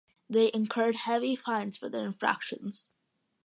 [0.27, 2.89] They incurred heavy fines for their infractions.